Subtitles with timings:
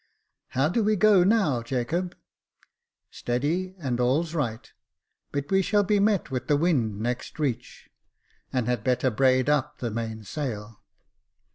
[0.57, 2.15] "How do we go now, Jacob?""
[3.11, 4.67] Steady, and all's right;
[5.31, 7.87] but we shall be met with the wind next reach,
[8.51, 10.81] and had better brail up the mainsail."